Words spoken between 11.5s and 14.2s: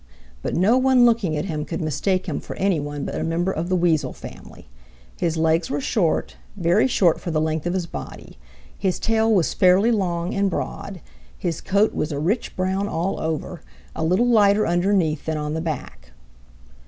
coat was a rich brown all over, a